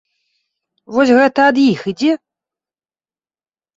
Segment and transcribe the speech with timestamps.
[0.95, 2.13] Вось гэта ад іх ідзе.